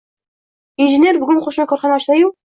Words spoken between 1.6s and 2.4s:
korxona ochsa-yu